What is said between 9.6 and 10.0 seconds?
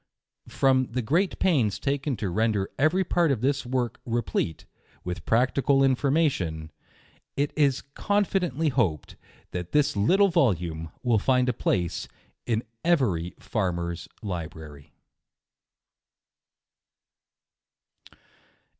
this